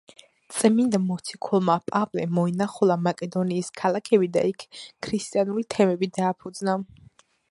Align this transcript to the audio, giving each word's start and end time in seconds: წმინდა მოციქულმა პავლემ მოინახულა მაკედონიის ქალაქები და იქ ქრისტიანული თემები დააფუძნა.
წმინდა 0.59 0.99
მოციქულმა 1.01 1.75
პავლემ 1.91 2.31
მოინახულა 2.37 2.97
მაკედონიის 3.09 3.69
ქალაქები 3.83 4.31
და 4.39 4.45
იქ 4.53 4.67
ქრისტიანული 5.09 5.67
თემები 5.75 6.13
დააფუძნა. 6.19 6.79